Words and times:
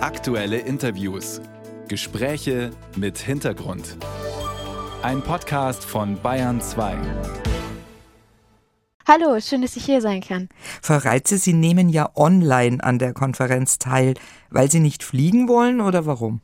Aktuelle 0.00 0.58
Interviews. 0.58 1.40
Gespräche 1.88 2.70
mit 2.94 3.18
Hintergrund. 3.18 3.96
Ein 5.02 5.22
Podcast 5.22 5.84
von 5.84 6.22
Bayern 6.22 6.60
2. 6.60 6.96
Hallo, 9.08 9.40
schön, 9.40 9.60
dass 9.60 9.74
ich 9.74 9.84
hier 9.84 10.00
sein 10.00 10.20
kann. 10.20 10.48
Frau 10.82 10.98
Reitze, 10.98 11.36
Sie 11.36 11.52
nehmen 11.52 11.88
ja 11.88 12.10
online 12.14 12.80
an 12.80 13.00
der 13.00 13.12
Konferenz 13.12 13.78
teil, 13.78 14.14
weil 14.50 14.70
Sie 14.70 14.78
nicht 14.78 15.02
fliegen 15.02 15.48
wollen 15.48 15.80
oder 15.80 16.06
warum? 16.06 16.42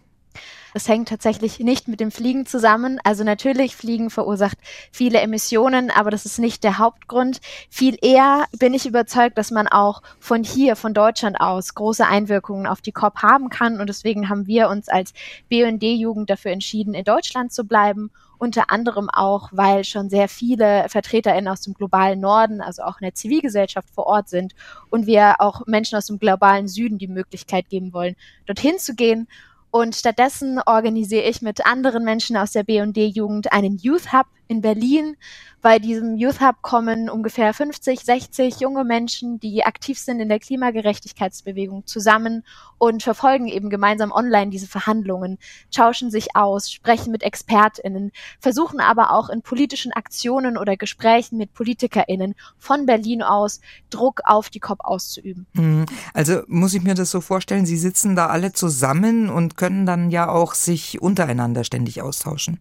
Es 0.76 0.88
hängt 0.88 1.08
tatsächlich 1.08 1.60
nicht 1.60 1.86
mit 1.86 2.00
dem 2.00 2.10
Fliegen 2.10 2.46
zusammen. 2.46 2.98
Also 3.04 3.22
natürlich, 3.22 3.76
Fliegen 3.76 4.10
verursacht 4.10 4.58
viele 4.90 5.20
Emissionen, 5.20 5.92
aber 5.92 6.10
das 6.10 6.26
ist 6.26 6.40
nicht 6.40 6.64
der 6.64 6.78
Hauptgrund. 6.78 7.40
Viel 7.70 7.96
eher 8.02 8.46
bin 8.58 8.74
ich 8.74 8.84
überzeugt, 8.84 9.38
dass 9.38 9.52
man 9.52 9.68
auch 9.68 10.02
von 10.18 10.42
hier, 10.42 10.74
von 10.74 10.92
Deutschland 10.92 11.40
aus, 11.40 11.76
große 11.76 12.04
Einwirkungen 12.04 12.66
auf 12.66 12.80
die 12.80 12.90
COP 12.90 13.22
haben 13.22 13.50
kann. 13.50 13.78
Und 13.80 13.86
deswegen 13.86 14.28
haben 14.28 14.48
wir 14.48 14.68
uns 14.68 14.88
als 14.88 15.12
BND-Jugend 15.48 16.28
dafür 16.28 16.50
entschieden, 16.50 16.92
in 16.92 17.04
Deutschland 17.04 17.52
zu 17.52 17.64
bleiben 17.64 18.10
unter 18.36 18.70
anderem 18.70 19.08
auch, 19.10 19.50
weil 19.52 19.84
schon 19.84 20.10
sehr 20.10 20.28
viele 20.28 20.86
VertreterInnen 20.88 21.48
aus 21.48 21.62
dem 21.62 21.72
globalen 21.72 22.20
Norden, 22.20 22.60
also 22.60 22.82
auch 22.82 23.00
in 23.00 23.04
der 23.04 23.14
Zivilgesellschaft 23.14 23.88
vor 23.94 24.06
Ort 24.06 24.28
sind 24.28 24.54
und 24.90 25.06
wir 25.06 25.40
auch 25.40 25.66
Menschen 25.66 25.96
aus 25.96 26.06
dem 26.06 26.18
globalen 26.18 26.68
Süden 26.68 26.98
die 26.98 27.08
Möglichkeit 27.08 27.70
geben 27.70 27.92
wollen, 27.92 28.16
dorthin 28.44 28.78
zu 28.78 28.94
gehen 28.94 29.28
und 29.74 29.96
stattdessen 29.96 30.60
organisiere 30.64 31.24
ich 31.24 31.42
mit 31.42 31.66
anderen 31.66 32.04
Menschen 32.04 32.36
aus 32.36 32.52
der 32.52 32.62
B&D-Jugend 32.62 33.52
einen 33.52 33.76
Youth 33.76 34.12
Hub 34.12 34.26
in 34.48 34.60
Berlin. 34.60 35.16
Bei 35.62 35.78
diesem 35.78 36.16
Youth 36.16 36.40
Hub 36.40 36.60
kommen 36.60 37.08
ungefähr 37.08 37.54
50, 37.54 38.00
60 38.00 38.60
junge 38.60 38.84
Menschen, 38.84 39.40
die 39.40 39.64
aktiv 39.64 39.98
sind 39.98 40.20
in 40.20 40.28
der 40.28 40.38
Klimagerechtigkeitsbewegung 40.38 41.86
zusammen 41.86 42.44
und 42.76 43.02
verfolgen 43.02 43.48
eben 43.48 43.70
gemeinsam 43.70 44.12
online 44.12 44.50
diese 44.50 44.66
Verhandlungen, 44.66 45.38
tauschen 45.74 46.10
sich 46.10 46.36
aus, 46.36 46.70
sprechen 46.70 47.12
mit 47.12 47.22
ExpertInnen, 47.22 48.12
versuchen 48.40 48.80
aber 48.80 49.12
auch 49.12 49.30
in 49.30 49.40
politischen 49.40 49.92
Aktionen 49.92 50.58
oder 50.58 50.76
Gesprächen 50.76 51.38
mit 51.38 51.54
PolitikerInnen 51.54 52.34
von 52.58 52.84
Berlin 52.84 53.22
aus 53.22 53.60
Druck 53.88 54.20
auf 54.24 54.50
die 54.50 54.60
COP 54.60 54.80
auszuüben. 54.80 55.46
Mhm. 55.54 55.86
Also 56.12 56.42
muss 56.46 56.74
ich 56.74 56.82
mir 56.82 56.94
das 56.94 57.10
so 57.10 57.22
vorstellen, 57.22 57.64
Sie 57.64 57.78
sitzen 57.78 58.16
da 58.16 58.26
alle 58.26 58.52
zusammen 58.52 59.30
und 59.30 59.56
können 59.56 59.86
dann 59.86 60.10
ja 60.10 60.28
auch 60.28 60.52
sich 60.52 61.00
untereinander 61.00 61.64
ständig 61.64 62.02
austauschen. 62.02 62.60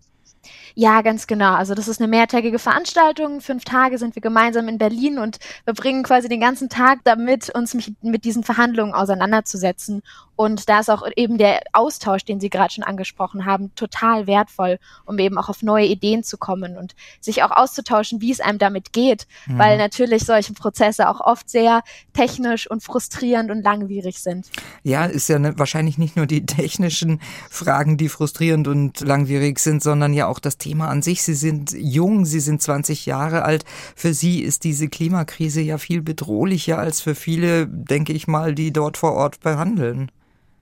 Ja, 0.76 1.02
ganz 1.02 1.28
genau. 1.28 1.54
Also 1.54 1.76
das 1.76 1.88
ist 1.88 2.02
eine 2.02 2.08
mehrtägige 2.08 2.58
Veranstaltung. 2.58 3.42
Fünf 3.42 3.64
Tage 3.64 3.98
sind 3.98 4.16
wir 4.16 4.22
gemeinsam 4.22 4.68
in 4.68 4.78
Berlin 4.78 5.20
und 5.20 5.38
wir 5.66 5.74
bringen 5.74 6.04
quasi 6.04 6.28
den 6.28 6.40
ganzen 6.40 6.70
Tag 6.70 7.00
damit, 7.04 7.50
uns 7.54 7.76
mit, 8.02 8.26
diesen 8.26 8.44
Verhandlungen 8.44 8.94
auseinanderzusetzen. 8.94 10.02
Und 10.36 10.68
da 10.68 10.80
ist 10.80 10.90
auch 10.90 11.04
eben 11.16 11.38
der 11.38 11.62
Austausch, 11.74 12.26
den 12.26 12.40
Sie 12.40 12.50
gerade 12.50 12.74
schon 12.74 12.84
angesprochen 12.84 13.46
haben, 13.46 13.74
total 13.76 14.26
wertvoll, 14.26 14.80
um 15.06 15.20
eben 15.20 15.38
auch 15.38 15.48
auf 15.48 15.62
neue 15.62 15.86
Ideen 15.86 16.24
zu 16.24 16.38
kommen 16.38 16.76
und 16.76 16.96
sich 17.22 17.44
auch 17.44 17.52
auszutauschen, 17.52 18.20
wie 18.20 18.32
es 18.32 18.40
einem 18.40 18.58
damit 18.58 18.94
geht, 18.94 19.28
mhm. 19.46 19.60
weil 19.60 19.78
natürlich 19.78 20.26
solche 20.26 20.54
Prozesse 20.54 21.08
auch 21.08 21.20
oft 21.20 21.50
sehr 21.50 21.84
technisch 22.14 22.70
und 22.70 22.82
frustrierend 22.82 23.52
und 23.52 23.62
langwierig 23.62 24.20
sind. 24.20 24.48
Ja, 24.82 25.06
ist 25.06 25.30
ja 25.30 25.38
ne, 25.38 25.54
wahrscheinlich 25.58 26.00
nicht 26.00 26.16
nur 26.16 26.26
die 26.26 26.46
technischen 26.48 27.22
Fragen, 27.52 27.98
die 27.98 28.10
frustrierend 28.10 28.68
und 28.68 29.02
langwierig 29.02 29.60
sind, 29.60 29.84
sondern 29.84 30.14
ja 30.14 30.26
auch 30.26 30.40
das 30.40 30.58
Thema 30.64 30.88
an 30.88 31.02
sich. 31.02 31.24
Sie 31.24 31.34
sind 31.34 31.74
jung, 31.78 32.26
Sie 32.26 32.40
sind 32.40 32.62
20 32.62 33.06
Jahre 33.06 33.44
alt. 33.44 33.66
Für 33.96 34.14
Sie 34.14 34.42
ist 34.42 34.64
diese 34.64 34.88
Klimakrise 34.88 35.62
ja 35.62 35.78
viel 35.78 36.02
bedrohlicher 36.02 36.78
als 36.78 37.02
für 37.02 37.16
viele, 37.16 37.68
denke 37.68 38.14
ich 38.14 38.28
mal, 38.28 38.56
die 38.56 38.72
dort 38.72 38.98
vor 38.98 39.14
Ort 39.14 39.42
behandeln. 39.42 40.10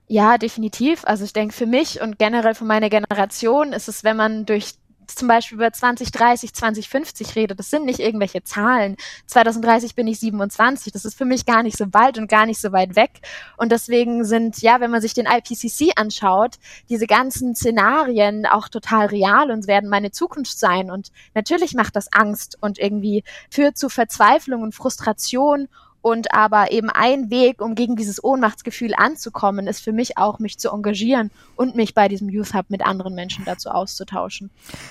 Ja, 0.07 0.37
definitiv. 0.37 1.03
Also 1.05 1.23
ich 1.23 1.31
denke, 1.31 1.53
für 1.53 1.65
mich 1.65 2.01
und 2.01 2.19
generell 2.19 2.53
für 2.53 2.65
meine 2.65 2.89
Generation 2.89 3.71
ist 3.71 3.87
es, 3.87 4.03
wenn 4.03 4.17
man 4.17 4.45
durch 4.45 4.73
zum 5.15 5.27
Beispiel 5.27 5.57
über 5.57 5.71
2030, 5.71 6.53
2050 6.53 7.35
rede, 7.35 7.55
das 7.55 7.69
sind 7.69 7.85
nicht 7.85 7.99
irgendwelche 7.99 8.43
Zahlen. 8.43 8.95
2030 9.27 9.95
bin 9.95 10.07
ich 10.07 10.19
27, 10.19 10.91
das 10.93 11.05
ist 11.05 11.17
für 11.17 11.25
mich 11.25 11.45
gar 11.45 11.63
nicht 11.63 11.77
so 11.77 11.87
bald 11.87 12.17
und 12.17 12.29
gar 12.29 12.45
nicht 12.45 12.59
so 12.59 12.71
weit 12.71 12.95
weg. 12.95 13.21
Und 13.57 13.71
deswegen 13.71 14.25
sind, 14.25 14.61
ja, 14.61 14.79
wenn 14.79 14.91
man 14.91 15.01
sich 15.01 15.13
den 15.13 15.25
IPCC 15.25 15.91
anschaut, 15.95 16.55
diese 16.89 17.07
ganzen 17.07 17.55
Szenarien 17.55 18.45
auch 18.45 18.69
total 18.69 19.07
real 19.07 19.51
und 19.51 19.67
werden 19.67 19.89
meine 19.89 20.11
Zukunft 20.11 20.57
sein. 20.57 20.91
Und 20.91 21.11
natürlich 21.33 21.73
macht 21.73 21.95
das 21.95 22.11
Angst 22.11 22.57
und 22.61 22.79
irgendwie 22.79 23.23
führt 23.49 23.77
zu 23.77 23.89
Verzweiflung 23.89 24.61
und 24.61 24.75
Frustration 24.75 25.67
und 26.01 26.33
aber 26.33 26.71
eben 26.71 26.89
ein 26.89 27.29
Weg, 27.29 27.61
um 27.61 27.75
gegen 27.75 27.95
dieses 27.95 28.23
Ohnmachtsgefühl 28.23 28.93
anzukommen, 28.95 29.67
ist 29.67 29.83
für 29.83 29.91
mich 29.91 30.17
auch, 30.17 30.39
mich 30.39 30.57
zu 30.57 30.69
engagieren 30.69 31.31
und 31.55 31.75
mich 31.75 31.93
bei 31.93 32.07
diesem 32.07 32.29
Youth 32.29 32.53
Hub 32.53 32.69
mit 32.69 32.85
anderen 32.85 33.15
Menschen 33.15 33.45
dazu 33.45 33.69
auszutauschen. 33.69 34.49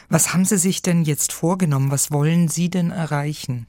Was 0.09 0.33
haben 0.33 0.45
Sie 0.45 0.59
sich 0.59 0.83
denn 0.83 1.03
jetzt 1.03 1.33
vorgenommen? 1.33 1.91
Was 1.91 2.11
wollen 2.11 2.49
Sie 2.49 2.71
denn 2.71 2.91
erreichen? 2.91 3.67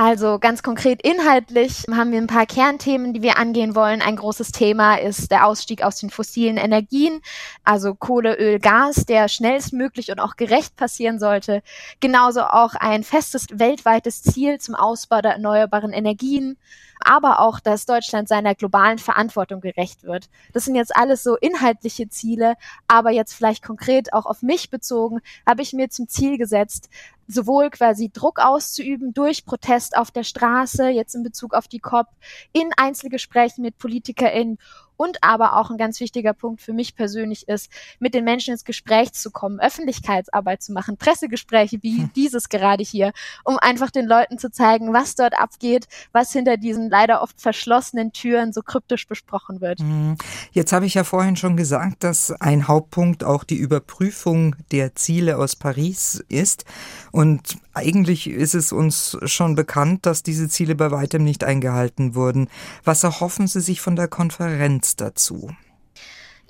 Also 0.00 0.38
ganz 0.38 0.62
konkret 0.62 1.02
inhaltlich 1.02 1.82
haben 1.90 2.12
wir 2.12 2.20
ein 2.20 2.28
paar 2.28 2.46
Kernthemen, 2.46 3.14
die 3.14 3.22
wir 3.22 3.36
angehen 3.36 3.74
wollen. 3.74 4.00
Ein 4.00 4.14
großes 4.14 4.52
Thema 4.52 4.94
ist 4.94 5.32
der 5.32 5.44
Ausstieg 5.44 5.82
aus 5.82 5.98
den 5.98 6.08
fossilen 6.08 6.56
Energien, 6.56 7.20
also 7.64 7.96
Kohle, 7.96 8.36
Öl, 8.38 8.60
Gas, 8.60 9.06
der 9.06 9.26
schnellstmöglich 9.26 10.12
und 10.12 10.20
auch 10.20 10.36
gerecht 10.36 10.76
passieren 10.76 11.18
sollte. 11.18 11.64
Genauso 11.98 12.42
auch 12.42 12.76
ein 12.76 13.02
festes 13.02 13.46
weltweites 13.50 14.22
Ziel 14.22 14.58
zum 14.60 14.76
Ausbau 14.76 15.20
der 15.20 15.32
erneuerbaren 15.32 15.92
Energien 15.92 16.58
aber 17.00 17.40
auch, 17.40 17.60
dass 17.60 17.86
Deutschland 17.86 18.28
seiner 18.28 18.54
globalen 18.54 18.98
Verantwortung 18.98 19.60
gerecht 19.60 20.04
wird. 20.04 20.28
Das 20.52 20.64
sind 20.64 20.74
jetzt 20.74 20.94
alles 20.94 21.22
so 21.22 21.36
inhaltliche 21.36 22.08
Ziele, 22.08 22.54
aber 22.86 23.10
jetzt 23.10 23.34
vielleicht 23.34 23.64
konkret 23.64 24.12
auch 24.12 24.26
auf 24.26 24.42
mich 24.42 24.70
bezogen, 24.70 25.20
habe 25.46 25.62
ich 25.62 25.72
mir 25.72 25.90
zum 25.90 26.08
Ziel 26.08 26.38
gesetzt, 26.38 26.88
sowohl 27.26 27.70
quasi 27.70 28.10
Druck 28.10 28.38
auszuüben 28.38 29.12
durch 29.12 29.44
Protest 29.44 29.96
auf 29.96 30.10
der 30.10 30.24
Straße, 30.24 30.88
jetzt 30.88 31.14
in 31.14 31.22
Bezug 31.22 31.54
auf 31.54 31.68
die 31.68 31.78
COP, 31.78 32.06
in 32.52 32.70
Einzelgesprächen 32.76 33.62
mit 33.62 33.78
PolitikerInnen 33.78 34.58
und 34.98 35.22
aber 35.22 35.56
auch 35.56 35.70
ein 35.70 35.78
ganz 35.78 36.00
wichtiger 36.00 36.34
Punkt 36.34 36.60
für 36.60 36.74
mich 36.74 36.94
persönlich 36.94 37.48
ist, 37.48 37.70
mit 38.00 38.12
den 38.12 38.24
Menschen 38.24 38.52
ins 38.52 38.64
Gespräch 38.64 39.12
zu 39.12 39.30
kommen, 39.30 39.60
Öffentlichkeitsarbeit 39.60 40.62
zu 40.62 40.72
machen, 40.72 40.98
Pressegespräche 40.98 41.78
wie 41.82 41.98
hm. 41.98 42.10
dieses 42.14 42.50
gerade 42.50 42.82
hier, 42.82 43.12
um 43.44 43.58
einfach 43.58 43.90
den 43.90 44.06
Leuten 44.06 44.38
zu 44.38 44.50
zeigen, 44.50 44.92
was 44.92 45.14
dort 45.14 45.38
abgeht, 45.38 45.86
was 46.12 46.32
hinter 46.32 46.56
diesen 46.56 46.90
leider 46.90 47.22
oft 47.22 47.40
verschlossenen 47.40 48.12
Türen 48.12 48.52
so 48.52 48.60
kryptisch 48.60 49.06
besprochen 49.06 49.60
wird. 49.60 49.78
Hm. 49.78 50.16
Jetzt 50.52 50.72
habe 50.72 50.84
ich 50.84 50.94
ja 50.94 51.04
vorhin 51.04 51.36
schon 51.36 51.56
gesagt, 51.56 52.02
dass 52.02 52.32
ein 52.32 52.66
Hauptpunkt 52.66 53.22
auch 53.22 53.44
die 53.44 53.56
Überprüfung 53.56 54.56
der 54.72 54.96
Ziele 54.96 55.38
aus 55.38 55.54
Paris 55.54 56.24
ist. 56.28 56.64
Und 57.12 57.58
eigentlich 57.78 58.28
ist 58.28 58.54
es 58.54 58.72
uns 58.72 59.16
schon 59.24 59.54
bekannt, 59.54 60.04
dass 60.04 60.22
diese 60.22 60.48
Ziele 60.48 60.74
bei 60.74 60.90
weitem 60.90 61.24
nicht 61.24 61.44
eingehalten 61.44 62.14
wurden. 62.14 62.48
Was 62.84 63.04
erhoffen 63.04 63.46
Sie 63.46 63.60
sich 63.60 63.80
von 63.80 63.96
der 63.96 64.08
Konferenz? 64.08 64.96
dazu? 64.96 65.50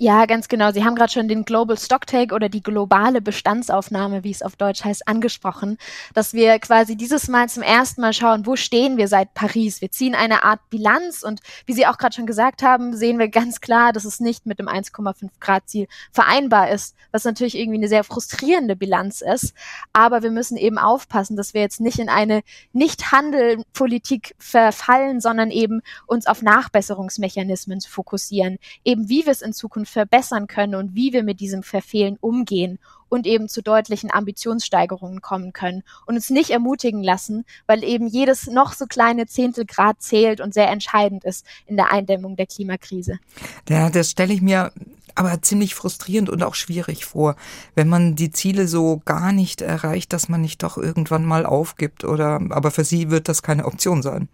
Ja, 0.01 0.27
ganz 0.27 0.47
genau. 0.47 0.71
Sie 0.71 0.85
haben 0.85 0.95
gerade 0.95 1.11
schon 1.11 1.27
den 1.27 1.43
Global 1.43 1.77
Stocktake 1.77 2.33
oder 2.33 2.47
die 2.47 2.63
globale 2.63 3.19
Bestandsaufnahme, 3.19 4.23
wie 4.23 4.31
es 4.31 4.41
auf 4.41 4.55
Deutsch 4.55 4.85
heißt, 4.85 5.05
angesprochen, 5.09 5.77
dass 6.13 6.33
wir 6.33 6.57
quasi 6.59 6.95
dieses 6.95 7.27
Mal 7.27 7.49
zum 7.49 7.63
ersten 7.63 7.99
Mal 7.99 8.13
schauen, 8.13 8.45
wo 8.45 8.55
stehen 8.55 8.95
wir 8.95 9.09
seit 9.09 9.33
Paris. 9.33 9.81
Wir 9.81 9.91
ziehen 9.91 10.15
eine 10.15 10.45
Art 10.45 10.61
Bilanz 10.69 11.21
und 11.23 11.41
wie 11.65 11.73
Sie 11.73 11.85
auch 11.85 11.97
gerade 11.97 12.15
schon 12.15 12.27
gesagt 12.27 12.63
haben, 12.63 12.95
sehen 12.95 13.19
wir 13.19 13.27
ganz 13.27 13.59
klar, 13.59 13.91
dass 13.91 14.05
es 14.05 14.21
nicht 14.21 14.45
mit 14.45 14.57
dem 14.57 14.69
1,5 14.69 15.31
Grad 15.41 15.67
Ziel 15.67 15.87
vereinbar 16.13 16.69
ist, 16.69 16.95
was 17.11 17.25
natürlich 17.25 17.57
irgendwie 17.57 17.79
eine 17.79 17.89
sehr 17.89 18.05
frustrierende 18.05 18.77
Bilanz 18.77 19.19
ist. 19.19 19.53
Aber 19.91 20.23
wir 20.23 20.31
müssen 20.31 20.55
eben 20.55 20.77
aufpassen, 20.77 21.35
dass 21.35 21.53
wir 21.53 21.59
jetzt 21.59 21.81
nicht 21.81 21.99
in 21.99 22.07
eine 22.07 22.43
Nicht-Handel-Politik 22.71 24.33
verfallen, 24.39 25.19
sondern 25.19 25.51
eben 25.51 25.81
uns 26.07 26.25
auf 26.25 26.41
Nachbesserungsmechanismen 26.41 27.81
fokussieren, 27.81 28.59
eben 28.85 29.09
wie 29.09 29.25
wir 29.25 29.33
es 29.33 29.41
in 29.41 29.51
Zukunft 29.51 29.88
verbessern 29.89 30.47
können 30.47 30.75
und 30.75 30.95
wie 30.95 31.13
wir 31.13 31.23
mit 31.23 31.39
diesem 31.39 31.63
Verfehlen 31.63 32.17
umgehen 32.21 32.79
und 33.09 33.25
eben 33.25 33.49
zu 33.49 33.61
deutlichen 33.61 34.11
Ambitionssteigerungen 34.11 35.21
kommen 35.21 35.51
können 35.51 35.83
und 36.05 36.15
uns 36.15 36.29
nicht 36.29 36.51
ermutigen 36.51 37.03
lassen, 37.03 37.45
weil 37.65 37.83
eben 37.83 38.07
jedes 38.07 38.47
noch 38.47 38.73
so 38.73 38.85
kleine 38.85 39.25
Zehntelgrad 39.25 40.01
zählt 40.01 40.41
und 40.41 40.53
sehr 40.53 40.69
entscheidend 40.69 41.23
ist 41.23 41.45
in 41.65 41.75
der 41.75 41.91
Eindämmung 41.91 42.35
der 42.35 42.45
Klimakrise. 42.45 43.19
Ja, 43.67 43.89
das 43.89 44.11
stelle 44.11 44.33
ich 44.33 44.41
mir 44.41 44.71
aber 45.15 45.41
ziemlich 45.41 45.75
frustrierend 45.75 46.29
und 46.29 46.43
auch 46.43 46.55
schwierig 46.55 47.05
vor, 47.05 47.35
wenn 47.75 47.89
man 47.89 48.15
die 48.15 48.31
Ziele 48.31 48.67
so 48.67 49.01
gar 49.03 49.33
nicht 49.33 49.61
erreicht, 49.61 50.13
dass 50.13 50.29
man 50.29 50.39
nicht 50.39 50.63
doch 50.63 50.77
irgendwann 50.77 51.25
mal 51.25 51.45
aufgibt 51.45 52.05
oder 52.05 52.39
aber 52.51 52.71
für 52.71 52.85
Sie 52.85 53.09
wird 53.09 53.27
das 53.27 53.41
keine 53.41 53.65
Option 53.65 54.01
sein. 54.01 54.29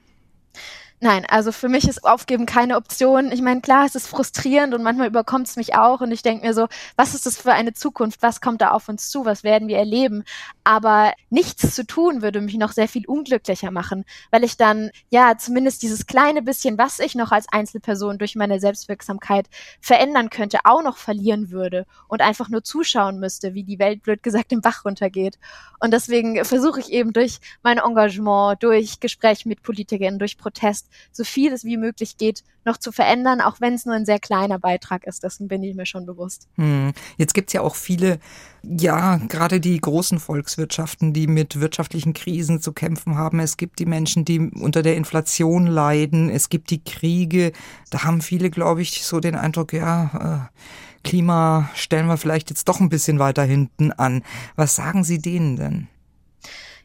Nein, 1.02 1.26
also 1.28 1.52
für 1.52 1.68
mich 1.68 1.88
ist 1.90 2.06
Aufgeben 2.06 2.46
keine 2.46 2.78
Option. 2.78 3.32
Ich 3.32 3.42
meine, 3.42 3.60
klar, 3.60 3.86
es 3.86 3.96
ist 3.96 4.08
frustrierend 4.08 4.74
und 4.74 4.82
manchmal 4.82 5.08
überkommt 5.08 5.48
es 5.48 5.58
mich 5.58 5.76
auch 5.76 6.00
und 6.00 6.12
ich 6.12 6.24
denke 6.24 6.48
mir 6.48 6.54
so, 6.54 6.68
was 6.96 7.14
ist 7.14 7.26
das 7.26 7.38
für 7.38 7.52
eine 7.52 7.74
Zukunft? 7.74 8.22
Was 8.22 8.40
kommt 8.40 8.62
da 8.62 8.72
auf 8.72 8.88
uns 8.88 9.10
zu? 9.10 9.26
Was 9.26 9.44
werden 9.44 9.68
wir 9.68 9.78
erleben? 9.78 10.24
Aber 10.64 11.14
nichts 11.30 11.76
zu 11.76 11.86
tun 11.86 12.22
würde 12.22 12.40
mich 12.40 12.56
noch 12.56 12.72
sehr 12.72 12.88
viel 12.88 13.06
unglücklicher 13.06 13.72
machen, 13.72 14.06
weil 14.32 14.46
ich 14.46 14.56
dann 14.56 14.90
ja 15.10 15.38
zumindest 15.38 15.84
dieses 15.84 16.08
kleine 16.08 16.42
bisschen, 16.42 16.78
was 16.78 17.00
ich 17.00 17.14
noch 17.14 17.32
als 17.34 17.48
Einzelperson 17.52 18.18
durch 18.18 18.36
meine 18.36 18.62
Selbstwirksamkeit 18.62 19.48
verändern 19.82 20.30
könnte, 20.30 20.60
auch 20.64 20.82
noch 20.82 20.98
verlieren 20.98 21.52
würde 21.52 21.86
und 22.08 22.22
einfach 22.22 22.48
nur 22.48 22.64
zuschauen 22.64 23.20
müsste, 23.20 23.54
wie 23.54 23.64
die 23.64 23.80
Welt 23.80 24.02
blöd 24.02 24.24
gesagt 24.24 24.54
im 24.54 24.62
Bach 24.62 24.86
runtergeht. 24.86 25.38
Und 25.80 25.92
deswegen 25.92 26.44
versuche 26.46 26.80
ich 26.80 26.92
eben 26.92 27.12
durch 27.12 27.40
mein 27.64 27.80
Engagement, 27.80 28.64
durch 28.64 29.02
Gespräche 29.02 29.48
mit 29.50 29.62
Politikern, 29.62 30.20
durch 30.20 30.38
Protest, 30.38 30.85
so 31.12 31.24
viel 31.24 31.52
es 31.54 31.64
wie 31.64 31.78
möglich 31.78 32.18
geht, 32.18 32.44
noch 32.66 32.78
zu 32.78 32.92
verändern, 32.92 33.42
auch 33.42 33.62
wenn 33.62 33.74
es 33.74 33.86
nur 33.86 33.96
ein 33.96 34.06
sehr 34.06 34.20
kleiner 34.20 34.60
Beitrag 34.60 35.06
ist. 35.06 35.24
Dessen 35.24 35.48
bin 35.48 35.64
ich 35.64 35.76
mir 35.76 35.86
schon 35.86 36.06
bewusst. 36.06 36.48
Hm. 36.56 36.94
Jetzt 37.18 37.34
gibt's 37.34 37.54
ja 37.54 37.62
auch 37.62 37.76
viele, 37.76 38.20
ja, 38.64 39.18
gerade 39.18 39.60
die 39.60 39.80
großen 39.80 40.20
Volkswirtschaften, 40.20 41.14
die 41.14 41.28
mit 41.28 41.60
wirtschaftlichen 41.60 42.14
Krisen 42.14 42.62
zu 42.62 42.74
kämpfen 42.74 43.18
haben. 43.18 43.40
Es 43.40 43.58
gibt 43.58 43.80
die 43.80 43.86
Menschen, 43.86 44.26
die 44.26 44.40
unter 44.40 44.82
der 44.82 44.96
Inflation 44.96 45.68
leiden. 45.68 46.30
Es 46.30 46.50
gibt 46.50 46.72
die 46.72 46.84
Kriege. 46.84 47.52
Da 47.92 48.04
haben 48.04 48.22
viele, 48.22 48.50
glaube 48.50 48.82
ich, 48.82 49.06
so 49.06 49.20
den 49.20 49.36
Eindruck, 49.36 49.74
ja, 49.74 50.50
äh, 50.52 50.60
Klima 51.06 51.70
stellen 51.76 52.08
wir 52.08 52.18
vielleicht 52.18 52.50
jetzt 52.50 52.68
doch 52.68 52.80
ein 52.80 52.90
bisschen 52.90 53.20
weiter 53.20 53.44
hinten 53.44 53.92
an. 53.92 54.24
Was 54.56 54.76
sagen 54.76 55.04
Sie 55.04 55.20
denen 55.20 55.56
denn? 55.56 55.88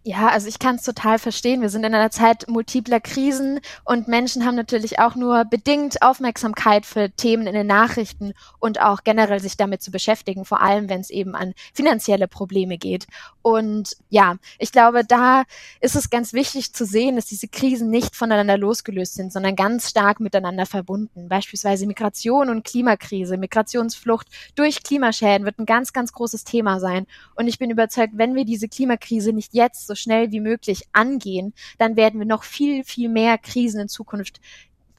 Ja, 0.03 0.29
also 0.29 0.49
ich 0.49 0.59
kann 0.59 0.77
es 0.77 0.83
total 0.83 1.19
verstehen. 1.19 1.61
Wir 1.61 1.69
sind 1.69 1.85
in 1.85 1.95
einer 1.95 2.11
Zeit 2.11 2.49
multipler 2.49 3.01
Krisen 3.01 3.61
und 3.85 4.09
Menschen 4.09 4.47
haben 4.47 4.55
natürlich 4.55 4.99
auch 4.99 5.15
nur 5.15 5.45
bedingt 5.45 6.01
Aufmerksamkeit 6.01 6.87
für 6.87 7.11
Themen 7.11 7.47
in 7.47 7.53
den 7.53 7.67
Nachrichten 7.67 8.33
und 8.61 8.81
auch 8.81 9.05
generell 9.05 9.41
sich 9.41 9.59
damit 9.59 9.83
zu 9.83 9.91
beschäftigen, 9.91 10.47
vor 10.47 10.63
allem 10.63 10.89
wenn 10.89 11.03
es 11.03 11.11
eben 11.11 11.35
an 11.35 11.53
finanzielle 11.75 12.29
Probleme 12.29 12.79
geht. 12.79 13.09
Und 13.43 13.95
ja, 14.09 14.37
ich 14.59 14.73
glaube, 14.73 15.05
da 15.05 15.43
ist 15.83 15.97
es 15.97 16.09
ganz 16.09 16.33
wichtig 16.33 16.73
zu 16.73 16.87
sehen, 16.87 17.17
dass 17.17 17.27
diese 17.27 17.49
Krisen 17.49 17.91
nicht 17.91 18.17
voneinander 18.17 18.57
losgelöst 18.57 19.17
sind, 19.17 19.35
sondern 19.35 19.55
ganz 19.55 19.91
stark 19.91 20.19
miteinander 20.19 20.65
verbunden. 20.65 21.29
Beispielsweise 21.29 21.87
Migration 21.87 22.49
und 22.49 22.65
Klimakrise, 22.65 23.37
Migrationsflucht 23.37 24.29
durch 24.55 24.83
Klimaschäden 24.83 25.45
wird 25.45 25.59
ein 25.59 25.67
ganz, 25.67 25.93
ganz 25.93 26.13
großes 26.15 26.45
Thema 26.45 26.81
sein. 26.81 27.07
Und 27.35 27.49
ich 27.49 27.59
bin 27.59 27.69
überzeugt, 27.69 28.15
wenn 28.17 28.35
wir 28.35 28.47
diese 28.47 28.69
Klimakrise 28.69 29.35
nicht 29.35 29.53
jetzt 29.53 29.90
so 29.91 29.97
schnell 29.97 30.31
wie 30.31 30.41
möglich 30.41 30.85
angehen, 30.93 31.53
dann 31.79 31.97
werden 31.97 32.21
wir 32.21 32.27
noch 32.27 32.45
viel, 32.45 32.85
viel 32.85 33.09
mehr 33.09 33.39
Krisen 33.39 33.81
in 33.81 33.89
Zukunft 33.89 34.41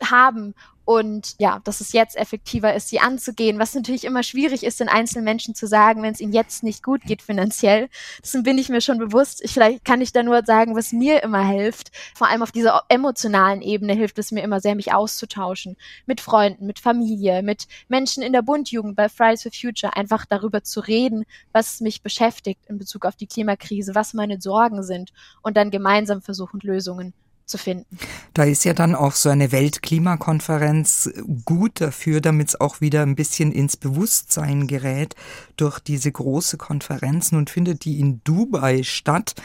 haben 0.03 0.53
und 0.83 1.35
ja, 1.39 1.59
dass 1.63 1.79
es 1.79 1.93
jetzt 1.93 2.17
effektiver 2.17 2.73
ist, 2.73 2.89
sie 2.89 2.99
anzugehen, 2.99 3.59
was 3.59 3.75
natürlich 3.75 4.03
immer 4.03 4.23
schwierig 4.23 4.63
ist, 4.63 4.79
den 4.79 4.89
einzelnen 4.89 5.25
Menschen 5.25 5.53
zu 5.53 5.67
sagen, 5.67 6.01
wenn 6.01 6.13
es 6.13 6.19
ihnen 6.19 6.33
jetzt 6.33 6.63
nicht 6.63 6.83
gut 6.83 7.01
geht 7.03 7.21
finanziell. 7.21 7.89
Dessen 8.23 8.43
bin 8.43 8.57
ich 8.57 8.69
mir 8.69 8.81
schon 8.81 8.97
bewusst. 8.97 9.41
Ich, 9.43 9.53
vielleicht 9.53 9.85
kann 9.85 10.01
ich 10.01 10.11
da 10.11 10.23
nur 10.23 10.43
sagen, 10.43 10.75
was 10.75 10.91
mir 10.91 11.21
immer 11.23 11.45
hilft. 11.45 11.91
Vor 12.15 12.27
allem 12.27 12.41
auf 12.41 12.51
dieser 12.51 12.83
emotionalen 12.89 13.61
Ebene 13.61 13.93
hilft 13.93 14.17
es 14.17 14.31
mir 14.31 14.41
immer 14.41 14.59
sehr, 14.59 14.75
mich 14.75 14.93
auszutauschen. 14.93 15.77
Mit 16.07 16.19
Freunden, 16.19 16.65
mit 16.65 16.79
Familie, 16.79 17.43
mit 17.43 17.67
Menschen 17.87 18.23
in 18.23 18.33
der 18.33 18.41
Bundjugend 18.41 18.95
bei 18.95 19.07
Fridays 19.07 19.43
for 19.43 19.51
Future. 19.51 19.95
Einfach 19.95 20.25
darüber 20.25 20.63
zu 20.63 20.79
reden, 20.79 21.25
was 21.51 21.79
mich 21.79 22.01
beschäftigt 22.01 22.61
in 22.67 22.79
Bezug 22.79 23.05
auf 23.05 23.15
die 23.15 23.27
Klimakrise, 23.27 23.93
was 23.93 24.13
meine 24.13 24.41
Sorgen 24.41 24.83
sind 24.83 25.11
und 25.43 25.57
dann 25.57 25.69
gemeinsam 25.69 26.21
versuchen, 26.21 26.59
Lösungen 26.63 27.13
zu 27.51 27.57
finden. 27.57 27.97
Da 28.33 28.43
ist 28.43 28.65
ja 28.65 28.73
dann 28.73 28.95
auch 28.95 29.13
so 29.13 29.29
eine 29.29 29.51
Weltklimakonferenz 29.51 31.11
gut 31.45 31.81
dafür, 31.81 32.21
damit 32.21 32.49
es 32.49 32.59
auch 32.59 32.81
wieder 32.81 33.03
ein 33.03 33.15
bisschen 33.15 33.51
ins 33.51 33.77
Bewusstsein 33.77 34.67
gerät 34.67 35.15
durch 35.57 35.79
diese 35.79 36.11
große 36.11 36.57
Konferenz. 36.57 37.31
Nun 37.31 37.47
findet 37.47 37.85
die 37.85 37.99
in 37.99 38.21
Dubai 38.23 38.83
statt. 38.83 39.35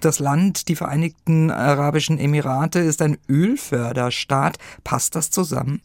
Das 0.00 0.18
Land, 0.18 0.68
die 0.68 0.76
Vereinigten 0.76 1.50
Arabischen 1.50 2.18
Emirate, 2.18 2.80
ist 2.80 3.02
ein 3.02 3.18
Ölförderstaat. 3.28 4.58
Passt 4.82 5.14
das 5.14 5.30
zusammen? 5.30 5.82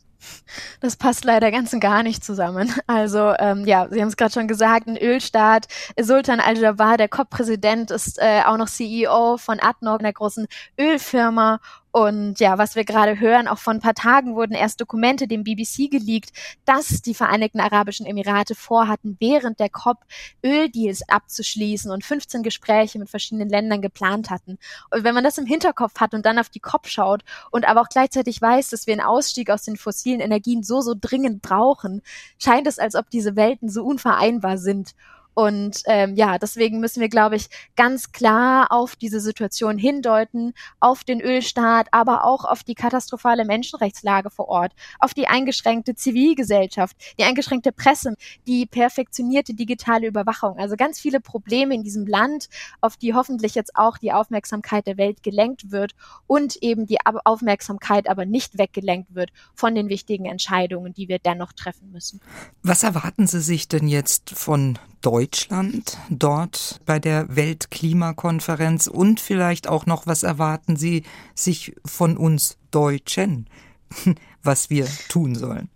Das 0.79 0.95
passt 0.95 1.25
leider 1.25 1.51
ganz 1.51 1.73
und 1.73 1.79
gar 1.79 2.03
nicht 2.03 2.23
zusammen. 2.23 2.71
Also 2.87 3.33
ähm, 3.39 3.65
ja, 3.65 3.87
Sie 3.89 3.99
haben 4.01 4.07
es 4.07 4.17
gerade 4.17 4.33
schon 4.33 4.47
gesagt, 4.47 4.87
ein 4.87 4.97
Ölstaat. 4.97 5.67
Sultan 5.99 6.39
Al-Jabbar, 6.39 6.97
der 6.97 7.09
COP-Präsident, 7.09 7.91
ist 7.91 8.19
äh, 8.19 8.41
auch 8.45 8.57
noch 8.57 8.67
CEO 8.67 9.37
von 9.37 9.59
ADNOC, 9.59 9.99
einer 9.99 10.13
großen 10.13 10.47
Ölfirma. 10.79 11.59
Und 11.95 12.41
ja, 12.41 12.57
was 12.57 12.75
wir 12.75 12.83
gerade 12.83 13.21
hören, 13.21 13.47
auch 13.47 13.57
vor 13.57 13.71
ein 13.71 13.79
paar 13.79 13.93
Tagen 13.93 14.35
wurden 14.35 14.51
erst 14.51 14.81
Dokumente 14.81 15.29
dem 15.29 15.45
BBC 15.45 15.89
geleakt, 15.89 16.31
dass 16.65 17.01
die 17.01 17.13
Vereinigten 17.13 17.61
Arabischen 17.61 18.05
Emirate 18.05 18.53
vorhatten, 18.53 19.15
während 19.21 19.61
der 19.61 19.69
COP 19.69 19.99
Öldeals 20.43 21.07
abzuschließen 21.07 21.89
und 21.89 22.03
15 22.03 22.43
Gespräche 22.43 22.99
mit 22.99 23.09
verschiedenen 23.09 23.47
Ländern 23.47 23.81
geplant 23.81 24.29
hatten. 24.29 24.57
Und 24.91 25.05
wenn 25.05 25.15
man 25.15 25.23
das 25.23 25.37
im 25.37 25.45
Hinterkopf 25.45 25.97
hat 26.01 26.13
und 26.13 26.25
dann 26.25 26.37
auf 26.37 26.49
die 26.49 26.59
COP 26.59 26.89
schaut 26.89 27.23
und 27.49 27.65
aber 27.65 27.79
auch 27.79 27.87
gleichzeitig 27.87 28.41
weiß, 28.41 28.71
dass 28.71 28.87
wir 28.87 28.93
einen 28.93 29.07
Ausstieg 29.07 29.49
aus 29.49 29.63
den 29.63 29.77
fossilen 29.77 30.19
Energien 30.19 30.63
so, 30.63 30.81
so 30.81 30.95
dringend 30.99 31.41
brauchen, 31.41 32.01
scheint 32.37 32.67
es, 32.67 32.77
als 32.77 32.95
ob 32.95 33.09
diese 33.09 33.37
Welten 33.37 33.69
so 33.69 33.85
unvereinbar 33.85 34.57
sind. 34.57 34.95
Und 35.35 35.83
ähm, 35.85 36.15
ja, 36.15 36.37
deswegen 36.39 36.79
müssen 36.79 37.01
wir, 37.01 37.09
glaube 37.09 37.35
ich, 37.35 37.49
ganz 37.75 38.13
klar 38.13 38.71
auf 38.71 38.95
diese 38.95 39.19
Situation 39.19 39.77
hindeuten, 39.77 40.53
auf 40.79 41.03
den 41.03 41.19
Ölstaat, 41.19 41.87
aber 41.91 42.23
auch 42.23 42.45
auf 42.45 42.63
die 42.63 42.73
katastrophale 42.73 43.43
Menschenrechtslage 43.43 44.29
vor 44.29 44.47
Ort, 44.47 44.71
auf 44.99 45.13
die 45.13 45.27
eingeschränkte 45.27 45.93
Zivilgesellschaft, 45.93 46.95
die 47.19 47.25
eingeschränkte 47.25 47.73
Presse, 47.73 48.15
die 48.47 48.65
perfektionierte 48.65 49.53
digitale 49.53 50.07
Überwachung. 50.07 50.57
Also 50.57 50.77
ganz 50.77 50.99
viele 50.99 51.19
Probleme 51.19 51.75
in 51.75 51.83
diesem 51.83 52.07
Land, 52.07 52.47
auf 52.79 52.95
die 52.95 53.13
hoffentlich 53.13 53.55
jetzt 53.55 53.75
auch 53.75 53.97
die 53.97 54.13
Aufmerksamkeit 54.13 54.87
der 54.87 54.97
Welt 54.97 55.21
gelenkt 55.21 55.69
wird 55.69 55.95
und 56.27 56.55
eben 56.63 56.87
die 56.87 56.99
Aufmerksamkeit 57.03 58.07
aber 58.07 58.25
nicht 58.25 58.57
weggelenkt 58.57 59.13
wird 59.13 59.31
von 59.53 59.75
den 59.75 59.89
wichtigen 59.89 60.27
Entscheidungen, 60.27 60.93
die 60.93 61.09
wir 61.09 61.19
dennoch 61.19 61.51
treffen 61.51 61.91
müssen. 61.91 62.21
Was 62.63 62.83
erwarten 62.83 63.27
Sie 63.27 63.41
sich 63.41 63.67
denn 63.67 63.89
jetzt 63.89 64.29
von 64.29 64.79
Deutschland 65.05 65.99
dort 66.09 66.81
bei 66.87 66.97
der 66.97 67.35
Weltklimakonferenz 67.35 68.87
und 68.87 69.19
vielleicht 69.19 69.69
auch 69.69 69.85
noch, 69.85 70.07
was 70.07 70.23
erwarten 70.23 70.77
Sie 70.77 71.03
sich 71.35 71.75
von 71.85 72.17
uns 72.17 72.57
Deutschen, 72.71 73.47
was 74.43 74.71
wir 74.71 74.87
tun 75.07 75.35
sollen? 75.35 75.69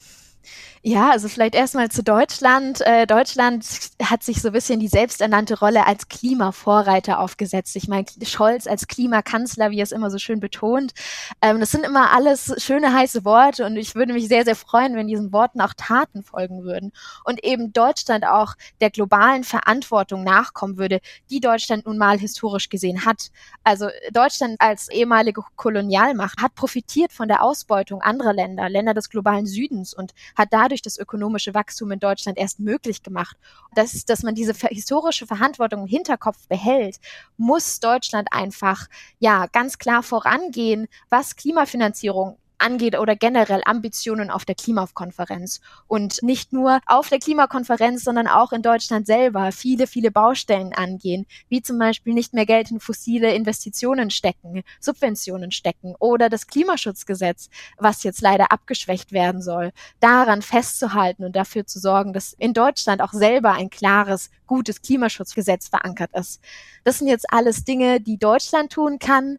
Ja, 0.82 1.12
also 1.12 1.28
vielleicht 1.28 1.56
erstmal 1.56 1.90
zu 1.90 2.04
Deutschland. 2.04 2.80
Äh, 2.82 3.06
Deutschland 3.06 3.66
hat 4.02 4.24
sich 4.24 4.42
so 4.42 4.48
ein 4.48 4.54
bisschen 4.54 4.80
die 4.80 4.88
selbsternannte 4.88 5.60
Rolle 5.60 5.86
als 5.86 6.08
Klimavorreiter 6.08 7.20
aufgesetzt. 7.20 7.76
Ich 7.76 7.90
meine, 7.90 8.06
Scholz 8.24 8.66
als 8.66 8.88
Klimakanzler, 8.88 9.72
wie 9.72 9.80
er 9.80 9.84
es 9.84 9.92
immer 9.92 10.10
so 10.10 10.18
schön 10.20 10.40
betont. 10.40 10.94
Ähm, 11.42 11.60
das 11.60 11.72
sind 11.72 11.86
immer 11.86 12.12
alles 12.12 12.54
schöne, 12.64 12.94
heiße 12.94 13.26
Worte 13.26 13.66
und 13.66 13.76
ich 13.76 13.94
würde 13.94 14.14
mich 14.14 14.30
sehr, 14.30 14.46
sehr 14.46 14.56
freuen, 14.56 14.96
wenn 14.96 15.08
diesen 15.08 15.34
Worten 15.34 15.60
auch 15.60 15.74
Taten 15.76 16.24
folgen 16.24 16.64
würden 16.64 16.94
und 17.26 17.44
eben 17.44 17.74
Deutschland 17.74 18.26
auch 18.26 18.54
der 18.80 18.90
globalen 18.90 19.44
Verantwortung 19.44 20.24
nachkommen 20.24 20.78
würde, 20.78 21.02
die 21.30 21.42
Deutschland 21.42 21.88
nun 21.88 21.98
mal 21.98 22.18
historisch 22.18 22.70
gesehen 22.70 23.04
hat. 23.04 23.32
Also 23.66 23.90
Deutschland 24.14 24.56
als 24.60 24.88
ehemalige 24.90 25.44
Kolonialmacht 25.58 26.42
hat 26.42 26.56
profitiert 26.56 27.12
von 27.12 27.28
der 27.28 27.44
Ausbeutung 27.44 28.02
anderer 28.02 28.32
Länder, 28.34 28.70
Länder 28.70 28.94
des 28.94 29.10
globalen 29.10 29.46
Südens 29.46 29.94
und 29.94 30.14
hat 30.38 30.54
da 30.54 30.69
dadurch 30.70 30.82
das 30.82 30.98
ökonomische 30.98 31.54
Wachstum 31.54 31.92
in 31.92 32.00
Deutschland 32.00 32.38
erst 32.38 32.60
möglich 32.60 33.02
gemacht. 33.04 33.38
Das 33.74 33.94
dass 34.06 34.24
man 34.24 34.36
diese 34.36 34.54
historische 34.54 35.26
Verantwortung 35.28 35.82
im 35.82 35.88
Hinterkopf 35.88 36.48
behält, 36.48 36.98
muss 37.38 37.80
Deutschland 37.80 38.28
einfach, 38.32 38.88
ja, 39.20 39.48
ganz 39.48 39.78
klar 39.78 40.04
vorangehen, 40.04 40.88
was 41.10 41.36
Klimafinanzierung 41.36 42.38
angeht 42.60 42.98
oder 42.98 43.16
generell 43.16 43.62
Ambitionen 43.66 44.30
auf 44.30 44.46
der 44.46 44.56
Klimakonferenz. 44.56 45.62
Und 45.88 46.22
nicht 46.22 46.54
nur 46.54 46.80
auf 46.86 47.10
der 47.10 47.20
Klimakonferenz, 47.20 48.04
sondern 48.04 48.28
auch 48.28 48.52
in 48.52 48.62
Deutschland 48.62 49.08
selber 49.08 49.52
viele, 49.52 49.88
viele 49.88 50.12
Baustellen 50.12 50.74
angehen, 50.74 51.26
wie 51.50 51.62
zum 51.62 51.80
Beispiel 51.80 52.14
nicht 52.14 52.34
mehr 52.34 52.46
Geld 52.46 52.72
in 52.72 52.80
fossile 52.80 53.34
Investitionen 53.34 54.10
stecken, 54.10 54.64
Subventionen 54.80 55.52
stecken 55.52 55.96
oder 56.00 56.30
das 56.30 56.48
Klimaschutzgesetz, 56.48 57.50
was 57.78 58.04
jetzt 58.04 58.22
leider 58.22 58.52
abgeschwächt 58.52 59.12
werden 59.12 59.42
soll, 59.42 59.72
daran 60.00 60.42
festzuhalten 60.42 61.24
und 61.24 61.36
dafür 61.36 61.66
zu 61.66 61.80
sorgen, 61.80 62.14
dass 62.14 62.34
in 62.34 62.54
Deutschland 62.54 63.02
auch 63.02 63.14
selber 63.14 63.54
ein 63.54 63.70
klares, 63.70 64.30
gutes 64.50 64.82
Klimaschutzgesetz 64.82 65.70
verankert 65.70 66.10
ist. 66.14 66.42
Das 66.84 66.98
sind 66.98 67.08
jetzt 67.08 67.32
alles 67.32 67.64
Dinge, 67.64 68.02
die 68.02 68.18
Deutschland 68.18 68.74
tun 68.74 68.98
kann. 68.98 69.38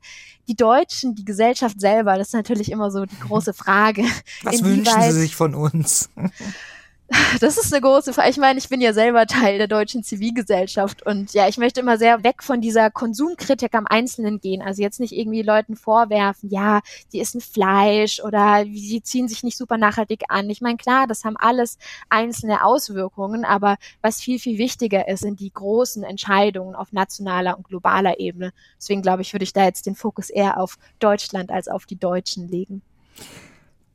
Die 0.48 0.54
Deutschen, 0.54 1.16
die 1.16 1.24
Gesellschaft 1.24 1.80
selber, 1.80 2.16
das 2.16 2.28
ist 2.28 2.34
natürlich 2.34 2.70
immer 2.70 2.90
so 2.92 3.04
die 3.04 3.18
große 3.18 3.52
Frage. 3.52 4.04
Was 4.44 4.62
wünschen 4.62 5.02
Sie 5.02 5.12
sich 5.12 5.34
von 5.34 5.54
uns? 5.54 6.08
Das 7.40 7.56
ist 7.58 7.72
eine 7.72 7.80
große 7.80 8.12
Frage. 8.12 8.30
Ich 8.30 8.36
meine, 8.36 8.58
ich 8.58 8.68
bin 8.68 8.80
ja 8.80 8.92
selber 8.92 9.26
Teil 9.26 9.58
der 9.58 9.66
deutschen 9.66 10.02
Zivilgesellschaft 10.02 11.04
und 11.04 11.32
ja, 11.32 11.48
ich 11.48 11.58
möchte 11.58 11.80
immer 11.80 11.98
sehr 11.98 12.22
weg 12.22 12.42
von 12.42 12.60
dieser 12.60 12.90
Konsumkritik 12.90 13.74
am 13.74 13.86
Einzelnen 13.86 14.40
gehen. 14.40 14.62
Also 14.62 14.82
jetzt 14.82 15.00
nicht 15.00 15.12
irgendwie 15.12 15.42
Leuten 15.42 15.76
vorwerfen, 15.76 16.50
ja, 16.50 16.80
die 17.12 17.20
essen 17.20 17.40
Fleisch 17.40 18.20
oder 18.20 18.64
sie 18.64 19.02
ziehen 19.02 19.28
sich 19.28 19.42
nicht 19.42 19.56
super 19.56 19.76
nachhaltig 19.76 20.24
an. 20.28 20.48
Ich 20.50 20.60
meine, 20.60 20.76
klar, 20.76 21.06
das 21.06 21.24
haben 21.24 21.36
alles 21.36 21.78
einzelne 22.08 22.64
Auswirkungen, 22.64 23.44
aber 23.44 23.76
was 24.02 24.20
viel, 24.20 24.38
viel 24.38 24.58
wichtiger 24.58 25.08
ist, 25.08 25.20
sind 25.20 25.40
die 25.40 25.52
großen 25.52 26.02
Entscheidungen 26.04 26.74
auf 26.74 26.92
nationaler 26.92 27.56
und 27.56 27.66
globaler 27.66 28.20
Ebene. 28.20 28.52
Deswegen 28.78 29.02
glaube 29.02 29.22
ich, 29.22 29.32
würde 29.32 29.44
ich 29.44 29.52
da 29.52 29.64
jetzt 29.64 29.86
den 29.86 29.94
Fokus 29.94 30.30
eher 30.30 30.58
auf 30.58 30.78
Deutschland 30.98 31.50
als 31.50 31.68
auf 31.68 31.86
die 31.86 31.98
Deutschen 31.98 32.48
legen. 32.48 32.82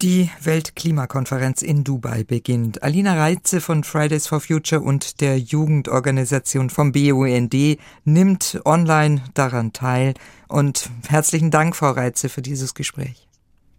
Die 0.01 0.29
Weltklimakonferenz 0.41 1.61
in 1.61 1.85
Dubai 1.85 2.25
beginnt. 2.25 2.83
Alina 2.83 3.13
Reitze 3.13 3.61
von 3.61 3.85
Fridays 3.85 4.27
for 4.27 4.41
Future 4.41 4.81
und 4.81 5.21
der 5.21 5.39
Jugendorganisation 5.39 6.69
vom 6.69 6.91
BUND 6.91 7.55
nimmt 8.03 8.59
online 8.65 9.23
daran 9.33 9.71
teil. 9.71 10.13
Und 10.49 10.89
herzlichen 11.07 11.49
Dank, 11.49 11.77
Frau 11.77 11.91
Reitze, 11.91 12.27
für 12.27 12.41
dieses 12.41 12.73
Gespräch. 12.73 13.25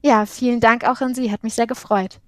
Ja, 0.02 0.24
vielen 0.24 0.60
Dank 0.60 0.84
auch 0.84 1.02
an 1.02 1.14
Sie. 1.14 1.30
Hat 1.30 1.42
mich 1.42 1.54
sehr 1.54 1.66
gefreut. 1.66 2.18